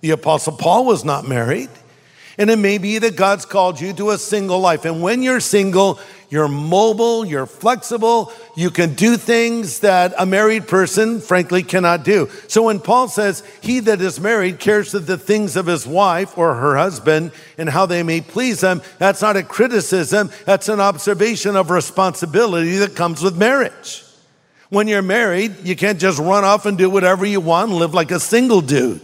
the 0.00 0.10
Apostle 0.10 0.56
Paul 0.56 0.84
was 0.84 1.04
not 1.04 1.26
married. 1.26 1.70
And 2.38 2.50
it 2.50 2.58
may 2.58 2.76
be 2.76 2.98
that 2.98 3.16
God's 3.16 3.46
called 3.46 3.80
you 3.80 3.94
to 3.94 4.10
a 4.10 4.18
single 4.18 4.60
life. 4.60 4.84
And 4.84 5.00
when 5.00 5.22
you're 5.22 5.40
single, 5.40 5.98
you're 6.28 6.48
mobile, 6.48 7.24
you're 7.24 7.46
flexible, 7.46 8.32
you 8.56 8.70
can 8.70 8.94
do 8.94 9.16
things 9.16 9.80
that 9.80 10.12
a 10.18 10.26
married 10.26 10.68
person, 10.68 11.20
frankly, 11.20 11.62
cannot 11.62 12.04
do. 12.04 12.28
So 12.48 12.64
when 12.64 12.80
Paul 12.80 13.08
says, 13.08 13.42
He 13.62 13.80
that 13.80 14.00
is 14.00 14.20
married 14.20 14.58
cares 14.58 14.90
for 14.90 14.98
the 14.98 15.16
things 15.16 15.56
of 15.56 15.66
his 15.66 15.86
wife 15.86 16.36
or 16.36 16.54
her 16.54 16.76
husband 16.76 17.32
and 17.56 17.70
how 17.70 17.86
they 17.86 18.02
may 18.02 18.20
please 18.20 18.60
them, 18.60 18.82
that's 18.98 19.22
not 19.22 19.36
a 19.36 19.42
criticism, 19.42 20.30
that's 20.44 20.68
an 20.68 20.80
observation 20.80 21.56
of 21.56 21.70
responsibility 21.70 22.76
that 22.78 22.96
comes 22.96 23.22
with 23.22 23.36
marriage. 23.36 24.05
When 24.68 24.88
you're 24.88 25.02
married, 25.02 25.64
you 25.64 25.76
can't 25.76 26.00
just 26.00 26.18
run 26.18 26.44
off 26.44 26.66
and 26.66 26.76
do 26.76 26.90
whatever 26.90 27.24
you 27.24 27.40
want 27.40 27.70
and 27.70 27.78
live 27.78 27.94
like 27.94 28.10
a 28.10 28.20
single 28.20 28.60
dude. 28.60 29.00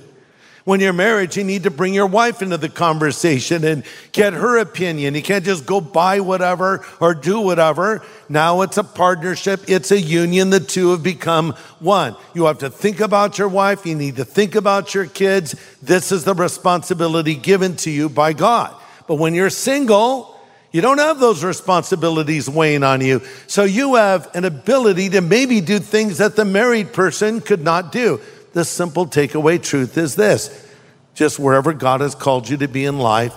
When 0.65 0.79
you're 0.79 0.93
married, 0.93 1.35
you 1.35 1.43
need 1.43 1.65
to 1.65 1.73
bring 1.73 1.93
your 1.93 2.07
wife 2.07 2.41
into 2.41 2.57
the 2.57 2.69
conversation 2.69 3.65
and 3.65 3.83
get 4.13 4.33
her 4.33 4.59
opinion. 4.59 5.17
You 5.17 5.23
can't 5.23 5.45
just 5.45 5.67
go 5.67 5.81
buy 5.81 6.21
whatever 6.21 6.85
or 7.01 7.15
do 7.15 7.41
whatever. 7.41 8.05
Now 8.29 8.61
it's 8.61 8.77
a 8.79 8.85
partnership, 8.85 9.63
it's 9.67 9.91
a 9.91 10.01
union. 10.01 10.51
The 10.51 10.61
two 10.61 10.93
have 10.93 11.03
become 11.03 11.55
one. 11.81 12.15
You 12.33 12.45
have 12.45 12.59
to 12.59 12.71
think 12.71 13.01
about 13.01 13.39
your 13.39 13.49
wife, 13.49 13.85
you 13.85 13.97
need 13.97 14.17
to 14.17 14.25
think 14.25 14.55
about 14.55 14.95
your 14.95 15.07
kids. 15.07 15.57
This 15.83 16.13
is 16.13 16.23
the 16.23 16.35
responsibility 16.35 17.35
given 17.35 17.75
to 17.79 17.91
you 17.91 18.09
by 18.09 18.33
God. 18.33 18.73
But 19.09 19.17
when 19.17 19.35
you're 19.35 19.51
single, 19.51 20.32
you 20.73 20.81
don't 20.81 20.99
have 20.99 21.21
those 21.21 21.45
responsibilities 21.45 22.49
weighing 22.49 22.83
on 22.83 23.01
you. 23.01 23.21
So 23.47 23.65
you 23.65 23.95
have 23.97 24.35
an 24.35 24.45
ability 24.45 25.11
to 25.11 25.21
maybe 25.21 25.61
do 25.61 25.79
things 25.79 26.19
that 26.19 26.35
the 26.35 26.45
married 26.45 26.93
person 26.93 27.41
could 27.41 27.63
not 27.63 27.93
do 27.93 28.21
the 28.53 28.65
simple 28.65 29.07
takeaway 29.07 29.63
truth 29.63 29.97
is 29.97 30.15
this 30.15 30.69
just 31.15 31.39
wherever 31.39 31.75
God 31.75 32.01
has 32.01 32.15
called 32.15 32.49
you 32.49 32.57
to 32.59 32.69
be 32.69 32.87
in 32.87 32.99
life, 32.99 33.35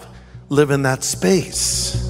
live 0.48 0.72
in 0.72 0.84
that 0.84 1.04
space. 1.04 2.10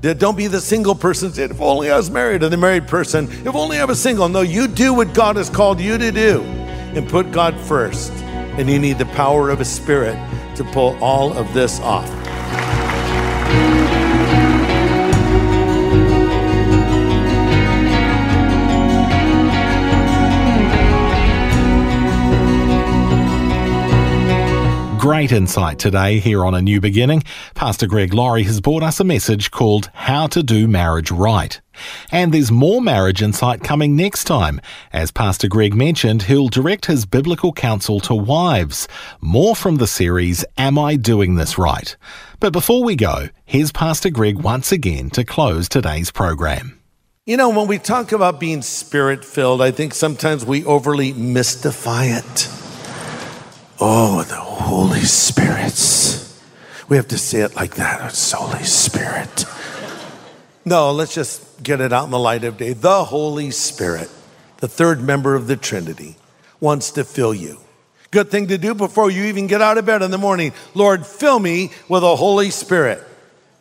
Don't 0.00 0.36
be 0.36 0.46
the 0.46 0.60
single 0.60 0.94
person 0.94 1.32
that 1.32 1.50
if 1.50 1.60
only 1.60 1.90
I 1.90 1.96
was 1.96 2.10
married, 2.10 2.42
or 2.42 2.48
the 2.48 2.56
married 2.56 2.86
person, 2.86 3.24
if 3.44 3.54
only 3.54 3.78
I 3.78 3.86
was 3.86 4.00
single. 4.00 4.28
No, 4.28 4.42
you 4.42 4.68
do 4.68 4.94
what 4.94 5.14
God 5.14 5.36
has 5.36 5.50
called 5.50 5.80
you 5.80 5.98
to 5.98 6.12
do 6.12 6.42
and 6.42 7.08
put 7.08 7.32
God 7.32 7.58
first. 7.58 8.12
And 8.12 8.68
you 8.68 8.78
need 8.78 8.98
the 8.98 9.06
power 9.06 9.50
of 9.50 9.58
His 9.58 9.68
Spirit 9.68 10.14
to 10.56 10.64
pull 10.64 10.96
all 11.02 11.32
of 11.32 11.52
this 11.54 11.80
off. 11.80 12.23
Great 25.04 25.32
insight 25.32 25.78
today 25.78 26.18
here 26.18 26.46
on 26.46 26.54
A 26.54 26.62
New 26.62 26.80
Beginning. 26.80 27.22
Pastor 27.54 27.86
Greg 27.86 28.14
Laurie 28.14 28.44
has 28.44 28.62
brought 28.62 28.82
us 28.82 29.00
a 29.00 29.04
message 29.04 29.50
called 29.50 29.90
How 29.92 30.26
to 30.28 30.42
Do 30.42 30.66
Marriage 30.66 31.10
Right. 31.10 31.60
And 32.10 32.32
there's 32.32 32.50
more 32.50 32.80
marriage 32.80 33.20
insight 33.20 33.62
coming 33.62 33.96
next 33.96 34.24
time. 34.24 34.62
As 34.94 35.10
Pastor 35.10 35.46
Greg 35.46 35.74
mentioned, 35.74 36.22
he'll 36.22 36.48
direct 36.48 36.86
his 36.86 37.04
biblical 37.04 37.52
counsel 37.52 38.00
to 38.00 38.14
wives. 38.14 38.88
More 39.20 39.54
from 39.54 39.76
the 39.76 39.86
series, 39.86 40.42
Am 40.56 40.78
I 40.78 40.96
Doing 40.96 41.34
This 41.34 41.58
Right? 41.58 41.94
But 42.40 42.54
before 42.54 42.82
we 42.82 42.96
go, 42.96 43.28
here's 43.44 43.72
Pastor 43.72 44.08
Greg 44.08 44.38
once 44.38 44.72
again 44.72 45.10
to 45.10 45.22
close 45.22 45.68
today's 45.68 46.10
program. 46.10 46.80
You 47.26 47.36
know, 47.36 47.50
when 47.50 47.68
we 47.68 47.76
talk 47.76 48.12
about 48.12 48.40
being 48.40 48.62
spirit 48.62 49.22
filled, 49.22 49.60
I 49.60 49.70
think 49.70 49.92
sometimes 49.92 50.46
we 50.46 50.64
overly 50.64 51.12
mystify 51.12 52.06
it. 52.06 52.63
Oh, 53.80 54.22
the 54.22 54.36
Holy 54.36 55.00
Spirits. 55.00 56.40
We 56.88 56.96
have 56.96 57.08
to 57.08 57.18
say 57.18 57.40
it 57.40 57.56
like 57.56 57.74
that. 57.76 58.10
It's 58.10 58.32
Holy 58.32 58.62
Spirit. 58.62 59.44
No, 60.64 60.92
let's 60.92 61.14
just 61.14 61.62
get 61.62 61.80
it 61.80 61.92
out 61.92 62.04
in 62.04 62.10
the 62.10 62.18
light 62.18 62.44
of 62.44 62.56
day. 62.56 62.72
The 62.72 63.04
Holy 63.04 63.50
Spirit, 63.50 64.08
the 64.58 64.68
third 64.68 65.02
member 65.02 65.34
of 65.34 65.46
the 65.46 65.56
Trinity, 65.56 66.16
wants 66.60 66.92
to 66.92 67.04
fill 67.04 67.34
you. 67.34 67.58
Good 68.10 68.30
thing 68.30 68.46
to 68.48 68.58
do 68.58 68.74
before 68.74 69.10
you 69.10 69.24
even 69.24 69.48
get 69.48 69.60
out 69.60 69.76
of 69.76 69.86
bed 69.86 70.02
in 70.02 70.10
the 70.10 70.18
morning. 70.18 70.52
Lord, 70.74 71.04
fill 71.04 71.40
me 71.40 71.70
with 71.88 72.02
the 72.02 72.16
Holy 72.16 72.50
Spirit. 72.50 73.02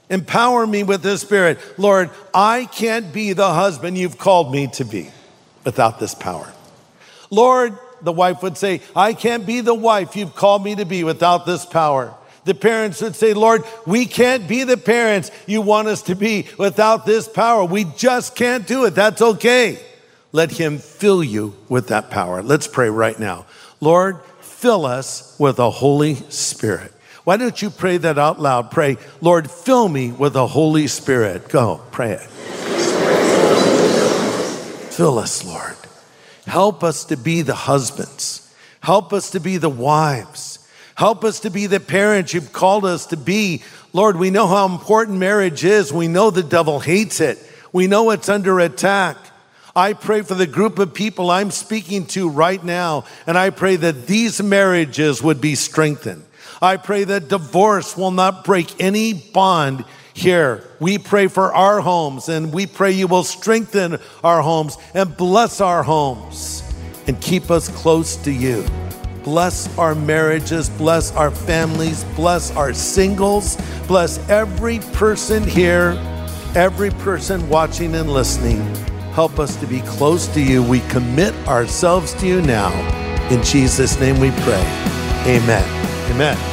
Empower 0.10 0.68
me 0.68 0.84
with 0.84 1.02
the 1.02 1.18
Spirit. 1.18 1.60
Lord, 1.80 2.12
I 2.34 2.66
can't 2.66 3.12
be 3.12 3.34
the 3.34 3.52
husband 3.52 3.98
you've 3.98 4.20
called 4.20 4.52
me 4.52 4.68
to 4.74 4.86
be 4.86 5.10
without 5.66 6.00
this 6.00 6.14
power. 6.14 6.54
Lord, 7.32 7.78
the 8.04 8.12
wife 8.12 8.44
would 8.44 8.58
say, 8.58 8.82
I 8.96 9.14
can't 9.14 9.46
be 9.46 9.62
the 9.62 9.74
wife 9.74 10.16
you've 10.16 10.36
called 10.36 10.64
me 10.64 10.76
to 10.76 10.86
be 10.86 11.04
without 11.04 11.46
this 11.46 11.66
power. 11.66 12.14
The 12.46 12.54
parents 12.54 13.02
would 13.02 13.16
say, 13.16 13.34
Lord, 13.34 13.64
we 13.86 14.06
can't 14.06 14.48
be 14.48 14.64
the 14.64 14.78
parents 14.78 15.32
you 15.48 15.62
want 15.62 15.88
us 15.88 16.02
to 16.04 16.16
be 16.16 16.48
without 16.58 17.06
this 17.06 17.28
power. 17.28 17.64
We 17.64 17.86
just 17.86 18.36
can't 18.36 18.68
do 18.68 18.86
it. 18.86 18.96
That's 18.96 19.22
okay. 19.22 19.80
Let 20.34 20.52
Him 20.52 20.80
fill 20.80 21.24
you 21.24 21.56
with 21.70 21.88
that 21.88 22.10
power. 22.10 22.44
Let's 22.44 22.68
pray 22.68 22.90
right 22.90 23.18
now. 23.18 23.46
Lord, 23.80 24.20
fill 24.42 24.86
us 24.86 25.36
with 25.40 25.56
the 25.56 25.72
Holy 25.72 26.16
Spirit. 26.30 26.92
Why 27.24 27.38
don't 27.38 27.62
you 27.62 27.70
pray 27.70 27.98
that 27.98 28.18
out 28.18 28.42
loud? 28.42 28.72
Pray, 28.72 28.98
Lord, 29.22 29.50
fill 29.50 29.88
me 29.88 30.12
with 30.12 30.34
the 30.34 30.48
Holy 30.48 30.88
Spirit. 30.88 31.48
Go, 31.48 31.82
pray 31.92 32.12
it. 32.14 32.30
Fill 34.92 35.18
us, 35.18 35.46
Lord. 35.46 35.78
Help 36.46 36.84
us 36.84 37.06
to 37.06 37.18
be 37.18 37.42
the 37.42 37.56
husbands. 37.56 38.54
Help 38.82 39.14
us 39.14 39.32
to 39.32 39.40
be 39.40 39.58
the 39.58 39.70
wives. 39.70 40.60
Help 40.96 41.24
us 41.24 41.40
to 41.42 41.50
be 41.50 41.66
the 41.66 41.80
parents 41.80 42.34
you've 42.34 42.54
called 42.54 42.86
us 42.86 43.08
to 43.08 43.18
be. 43.18 43.64
Lord, 43.94 44.18
we 44.18 44.30
know 44.30 44.48
how 44.48 44.68
important 44.68 45.18
marriage 45.18 45.64
is. 45.64 45.94
We 45.94 46.08
know 46.08 46.30
the 46.30 46.44
devil 46.44 46.80
hates 46.80 47.20
it. 47.20 47.40
We 47.72 47.88
know 47.88 48.12
it's 48.12 48.30
under 48.30 48.60
attack. 48.60 49.18
I 49.76 49.94
pray 49.94 50.22
for 50.22 50.36
the 50.36 50.46
group 50.46 50.78
of 50.78 50.94
people 50.94 51.32
I'm 51.32 51.50
speaking 51.50 52.06
to 52.08 52.30
right 52.30 52.64
now, 52.64 53.06
and 53.26 53.38
I 53.38 53.50
pray 53.50 53.76
that 53.78 54.06
these 54.06 54.42
marriages 54.42 55.24
would 55.24 55.42
be 55.42 55.56
strengthened. 55.56 56.26
I 56.62 56.78
pray 56.78 57.06
that 57.06 57.28
divorce 57.28 57.98
will 57.98 58.12
not 58.12 58.44
break 58.44 58.80
any 58.80 59.14
bond 59.14 59.84
here. 60.14 60.64
We 60.80 60.98
pray 60.98 61.28
for 61.28 61.54
our 61.54 61.82
homes, 61.82 62.30
and 62.30 62.54
we 62.54 62.68
pray 62.68 62.92
you 62.92 63.08
will 63.08 63.24
strengthen 63.24 63.98
our 64.24 64.42
homes 64.42 64.78
and 64.94 65.16
bless 65.16 65.62
our 65.62 65.84
homes 65.84 66.64
and 67.08 67.20
keep 67.20 67.52
us 67.52 67.70
close 67.70 68.16
to 68.18 68.32
you. 68.32 68.66
Bless 69.24 69.76
our 69.78 69.96
marriages, 69.96 70.70
bless 70.70 71.14
our 71.14 71.32
families, 71.32 72.04
bless 72.16 72.52
our 72.56 72.74
singles, 72.74 73.58
bless 73.88 74.18
every 74.30 74.80
person 74.94 75.44
here, 75.44 75.98
every 76.56 76.92
person 76.92 77.48
watching 77.50 77.96
and 77.96 78.12
listening. 78.12 78.62
Help 79.14 79.40
us 79.40 79.56
to 79.58 79.68
be 79.68 79.80
close 79.82 80.28
to 80.28 80.42
you. 80.42 80.62
We 80.64 80.82
commit 80.82 81.34
ourselves 81.48 82.14
to 82.16 82.28
you 82.28 82.42
now. 82.42 82.72
In 83.30 83.42
Jesus' 83.44 84.00
name 84.00 84.20
we 84.20 84.32
pray. 84.42 84.64
Amen. 85.26 86.12
Amen. 86.12 86.53